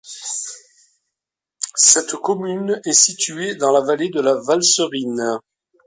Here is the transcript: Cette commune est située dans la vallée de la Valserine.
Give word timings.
Cette 1.75 2.13
commune 2.13 2.81
est 2.87 2.91
située 2.93 3.53
dans 3.53 3.71
la 3.71 3.81
vallée 3.81 4.09
de 4.09 4.19
la 4.19 4.33
Valserine. 4.33 5.37